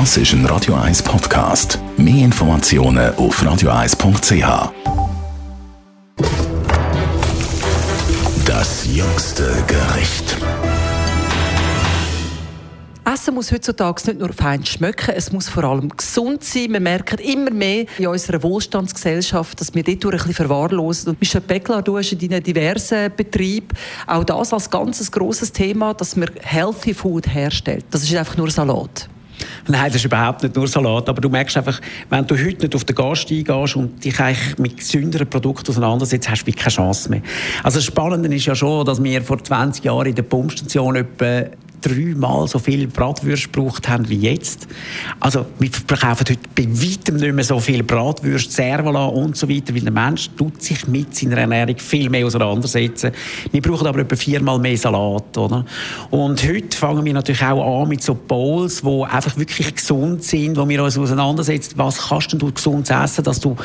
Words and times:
Das 0.00 0.16
ist 0.16 0.32
ein 0.32 0.44
Radio 0.46 0.74
1 0.74 1.04
Podcast. 1.04 1.78
Mehr 1.96 2.24
Informationen 2.24 3.14
auf 3.14 3.40
radio1.ch. 3.40 4.72
Das 8.44 8.86
jüngste 8.92 9.54
Gericht. 9.68 10.36
Essen 13.04 13.34
muss 13.34 13.52
heutzutage 13.52 14.02
nicht 14.08 14.18
nur 14.18 14.32
fein 14.32 14.66
schmecken, 14.66 15.14
es 15.14 15.30
muss 15.30 15.48
vor 15.48 15.62
allem 15.62 15.88
gesund 15.90 16.42
sein. 16.42 16.72
Wir 16.72 16.80
merken 16.80 17.20
immer 17.20 17.52
mehr 17.52 17.86
in 17.96 18.08
unserer 18.08 18.42
Wohlstandsgesellschaft, 18.42 19.60
dass 19.60 19.76
wir 19.76 19.84
dort 19.84 20.04
ein 20.06 20.10
bisschen 20.10 20.34
verwahrlosen. 20.34 21.10
Und 21.10 21.20
Michel 21.20 21.40
Beckler, 21.40 21.82
du 21.82 21.96
hast 21.98 22.10
in 22.10 22.18
diversen 22.18 23.12
Betrieben 23.16 23.68
auch 24.08 24.24
das 24.24 24.52
als 24.52 24.68
ganz 24.68 25.08
grosses 25.12 25.52
Thema, 25.52 25.94
dass 25.94 26.16
man 26.16 26.30
Healthy 26.42 26.94
Food 26.94 27.32
herstellt. 27.32 27.84
Das 27.92 28.02
ist 28.02 28.12
einfach 28.16 28.36
nur 28.36 28.50
Salat. 28.50 29.08
Nein, 29.68 29.86
das 29.86 29.96
ist 29.96 30.04
überhaupt 30.04 30.42
nicht 30.42 30.56
nur 30.56 30.68
Salat. 30.68 31.08
Aber 31.08 31.20
du 31.20 31.28
merkst 31.28 31.56
einfach, 31.56 31.80
wenn 32.10 32.26
du 32.26 32.36
heute 32.36 32.62
nicht 32.62 32.74
auf 32.74 32.84
den 32.84 32.94
Gast 32.94 33.30
eingehst 33.30 33.76
und 33.76 34.04
dich 34.04 34.18
eigentlich 34.20 34.58
mit 34.58 34.76
gesünderen 34.76 35.28
Produkten 35.28 35.70
auseinandersetzt, 35.70 36.28
hast 36.28 36.44
du 36.44 36.52
keine 36.52 36.70
Chance 36.70 37.10
mehr. 37.10 37.22
Also 37.62 37.78
das 37.78 37.84
Spannende 37.84 38.34
ist 38.34 38.46
ja 38.46 38.54
schon, 38.54 38.84
dass 38.84 39.02
wir 39.02 39.22
vor 39.22 39.42
20 39.42 39.84
Jahren 39.84 40.06
in 40.06 40.14
der 40.14 40.22
Pumpstation 40.22 40.96
etwa 40.96 41.44
dreimal 41.84 42.48
so 42.48 42.58
viel 42.58 42.86
Bratwürste 42.86 43.48
gebraucht 43.48 43.88
haben 43.88 44.08
wie 44.08 44.16
jetzt. 44.16 44.66
Also 45.20 45.46
wir 45.58 45.70
verkaufen 45.70 46.24
heute 46.28 46.38
bei 46.54 46.66
weitem 46.66 47.16
nicht 47.16 47.34
mehr 47.34 47.44
so 47.44 47.60
viel 47.60 47.82
Bratwürste, 47.82 48.50
Servola 48.50 49.06
und 49.06 49.36
so 49.36 49.48
weiter, 49.48 49.74
weil 49.74 49.82
der 49.82 49.92
Mensch 49.92 50.30
tut 50.36 50.62
sich 50.62 50.86
mit 50.86 51.14
seiner 51.14 51.38
Ernährung 51.38 51.76
viel 51.78 52.08
mehr 52.08 52.26
auseinandersetzen. 52.26 53.12
Wir 53.52 53.60
brauchen 53.60 53.86
aber 53.86 54.00
etwa 54.00 54.16
viermal 54.16 54.58
mehr 54.58 54.78
Salat, 54.78 55.36
oder? 55.36 55.64
Und 56.10 56.42
heute 56.42 56.76
fangen 56.76 57.04
wir 57.04 57.12
natürlich 57.12 57.42
auch 57.42 57.82
an 57.82 57.88
mit 57.88 58.02
so 58.02 58.14
Bowls, 58.14 58.80
die 58.82 59.04
einfach 59.04 59.36
wirklich 59.36 59.74
gesund 59.74 60.22
sind, 60.22 60.56
wo 60.56 60.68
wir 60.68 60.82
uns 60.82 60.96
auseinandersetzen, 60.96 61.74
was 61.76 62.08
kannst 62.08 62.32
du 62.32 62.50
gesund 62.50 62.90
essen, 62.90 63.24
dass 63.24 63.40
du 63.40 63.56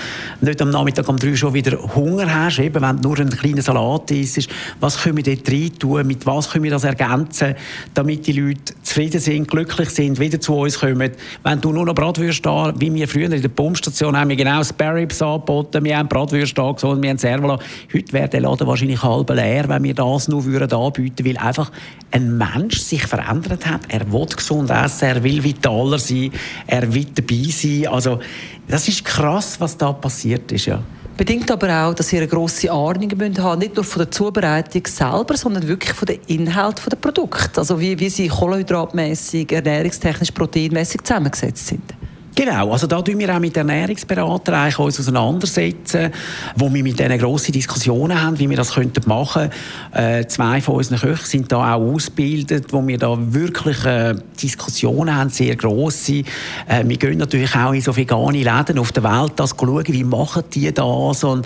nicht 0.41 0.61
am 0.61 0.69
Nachmittag 0.71 1.07
um 1.07 1.17
drei 1.17 1.35
schon 1.35 1.53
wieder 1.53 1.77
Hunger 1.95 2.33
hast, 2.33 2.59
eben 2.59 2.81
wenn 2.81 3.01
du 3.01 3.09
nur 3.09 3.19
einen 3.19 3.29
kleinen 3.29 3.61
Salat 3.61 4.11
isst. 4.11 4.49
Was 4.79 5.01
können 5.01 5.17
wir 5.17 5.23
dort 5.23 5.49
rein 5.49 5.71
tun, 5.79 6.07
mit 6.07 6.25
was 6.25 6.49
können 6.49 6.63
wir 6.63 6.71
das 6.71 6.83
ergänzen, 6.83 7.55
damit 7.93 8.08
damit 8.09 8.25
die 8.25 8.31
Leute 8.31 8.73
zufrieden 8.81 9.19
sind, 9.19 9.47
glücklich 9.47 9.89
sind, 9.91 10.19
wieder 10.19 10.39
zu 10.39 10.55
uns 10.55 10.79
kommen. 10.79 11.11
Wenn 11.43 11.61
du 11.61 11.71
nur 11.71 11.85
noch 11.85 11.93
Bratwürste 11.93 12.41
da, 12.41 12.73
wie 12.75 12.91
wir 12.91 13.07
früher 13.07 13.31
in 13.31 13.41
der 13.41 13.49
Pumpstation 13.49 14.17
haben 14.17 14.29
wir 14.29 14.35
genau 14.35 14.63
Sparrows 14.63 15.21
angeboten, 15.21 15.83
wir 15.83 15.97
haben 15.97 16.09
Bratwürste 16.09 16.59
angesonnen, 16.61 17.03
wir 17.03 17.11
haben 17.11 17.19
Servola. 17.19 17.59
Heute 17.93 18.13
wäre 18.13 18.27
der 18.27 18.41
Laden 18.41 18.65
wahrscheinlich 18.65 19.03
halb 19.03 19.29
leer, 19.29 19.69
wenn 19.69 19.83
wir 19.83 19.93
das 19.93 20.27
nur 20.27 20.43
würden 20.43 20.71
anbieten 20.73 21.23
weil 21.25 21.37
einfach 21.37 21.71
ein 22.11 22.35
Mensch 22.35 22.79
sich 22.79 23.05
verändert 23.05 23.67
hat. 23.67 23.81
Er 23.89 24.11
will 24.11 24.25
gesund 24.25 24.71
essen, 24.71 25.07
er 25.07 25.23
will 25.23 25.43
vitaler 25.43 25.99
sein, 25.99 26.31
er 26.65 26.91
will 26.91 27.05
dabei 27.13 27.43
sein. 27.49 27.87
Also, 27.87 28.19
das 28.67 28.87
ist 28.87 29.05
krass, 29.05 29.59
was 29.59 29.77
da 29.77 29.93
passiert 29.93 30.51
ist, 30.51 30.65
ja. 30.65 30.81
Bedingt 31.19 31.51
aber 31.51 31.83
auch, 31.83 31.93
dass 31.93 32.07
sie 32.07 32.15
eine 32.15 32.29
grosse 32.29 32.71
Ahnung 32.71 33.11
haben, 33.39 33.59
nicht 33.59 33.75
nur 33.75 33.83
von 33.83 34.03
der 34.03 34.09
Zubereitung 34.09 34.87
selber, 34.87 35.35
sondern 35.35 35.67
wirklich 35.67 35.91
von 35.91 36.05
den 36.05 36.21
Inhalten 36.27 36.89
der 36.89 36.95
Produkte. 36.95 37.59
Also 37.59 37.77
wie, 37.77 37.99
wie 37.99 38.09
sie 38.09 38.29
kohlenhydratmäßig, 38.29 39.51
ernährungstechnisch, 39.51 40.31
proteinmäßig 40.31 41.03
zusammengesetzt 41.03 41.67
sind. 41.67 41.98
Genau, 42.39 42.71
also 42.71 42.87
da 42.87 43.01
tun 43.01 43.19
wir 43.19 43.35
auch 43.35 43.39
mit 43.41 43.57
Ernährungsberatern 43.57 44.55
eigentlich 44.55 44.79
uns 44.79 44.97
auseinandersetzen, 44.97 46.09
wo 46.55 46.73
wir 46.73 46.81
mit 46.81 46.97
denen 46.97 47.19
grosse 47.19 47.51
Diskussionen 47.51 48.21
haben, 48.21 48.39
wie 48.39 48.49
wir 48.49 48.55
das 48.55 48.75
könnten 48.75 49.03
machen. 49.09 49.49
Äh, 49.91 50.25
zwei 50.25 50.61
von 50.61 50.75
unseren 50.75 50.99
Köchen 50.99 51.25
sind 51.25 51.51
da 51.51 51.75
auch 51.75 51.81
ausgebildet, 51.81 52.71
wo 52.71 52.87
wir 52.87 52.97
da 52.97 53.13
wirklich 53.19 53.83
äh, 53.83 54.15
Diskussionen 54.41 55.13
haben, 55.13 55.29
sehr 55.31 55.57
grosse. 55.57 56.23
Äh, 56.65 56.85
wir 56.85 56.95
gehen 56.95 57.17
natürlich 57.17 57.53
auch 57.57 57.73
in 57.73 57.81
so 57.81 57.93
vegane 57.93 58.41
Läden 58.41 58.79
auf 58.79 58.93
der 58.93 59.03
Welt, 59.03 59.33
das 59.35 59.49
schauen, 59.49 59.83
wie 59.87 60.05
machen 60.05 60.43
die 60.53 60.73
das 60.73 61.23
und 61.25 61.45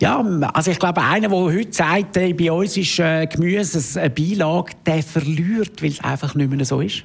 ja, 0.00 0.20
also 0.54 0.72
ich 0.72 0.78
glaube, 0.80 1.02
einer, 1.02 1.28
der 1.28 1.38
heute 1.38 1.72
sagt, 1.72 2.16
äh, 2.16 2.32
bei 2.32 2.50
uns 2.50 2.76
ist 2.76 2.98
äh, 2.98 3.28
Gemüse 3.28 4.00
eine 4.00 4.10
Beilage, 4.10 4.72
der 4.84 5.04
verliert, 5.04 5.80
weil 5.80 5.90
es 5.90 6.02
einfach 6.02 6.34
nicht 6.34 6.50
mehr 6.50 6.64
so 6.64 6.80
ist. 6.80 7.04